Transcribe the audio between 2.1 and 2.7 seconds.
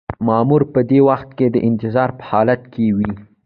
په حالت